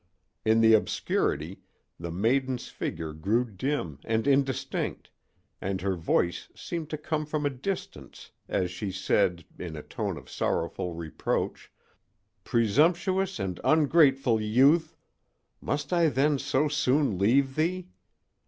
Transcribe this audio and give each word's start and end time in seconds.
In 0.43 0.61
the 0.61 0.73
obscurity 0.73 1.61
the 1.99 2.09
maiden's 2.09 2.69
figure 2.69 3.13
grew 3.13 3.45
dim 3.45 3.99
and 4.03 4.25
indistinct 4.25 5.11
and 5.61 5.79
her 5.81 5.95
voice 5.95 6.49
seemed 6.55 6.89
to 6.89 6.97
come 6.97 7.23
from 7.23 7.45
a 7.45 7.51
distance, 7.51 8.31
as 8.49 8.71
she 8.71 8.91
said, 8.91 9.45
in 9.59 9.75
a 9.75 9.83
tone 9.83 10.17
of 10.17 10.27
sorrowful 10.27 10.95
reproach: 10.95 11.71
"Presumptuous 12.43 13.37
and 13.37 13.59
ungrateful 13.63 14.41
youth! 14.41 14.95
must 15.61 15.93
I 15.93 16.07
then 16.09 16.39
so 16.39 16.67
soon 16.67 17.19
leave 17.19 17.55
thee? 17.55 17.89